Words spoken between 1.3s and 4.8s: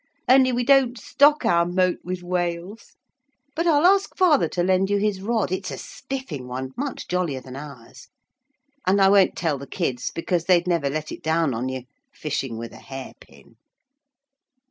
our moat with whales. But I'll ask father to